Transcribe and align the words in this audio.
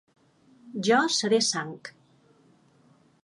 Jo 0.87 0.97
seré 1.17 1.39
Sang. 1.49 1.77